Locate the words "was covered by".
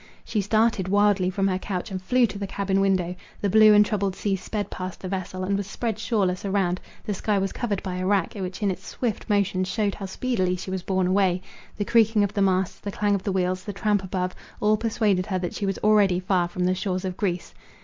7.37-7.97